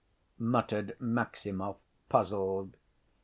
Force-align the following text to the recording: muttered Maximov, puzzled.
muttered 0.39 0.97
Maximov, 0.99 1.77
puzzled. 2.09 2.75